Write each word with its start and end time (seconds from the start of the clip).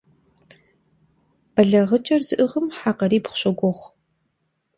БэлагъыкӀыр 1.53 2.21
зыӀыгъым 2.27 2.67
хьэ 2.77 2.91
къарибгъу 2.97 3.35
щогугъ. 3.39 3.83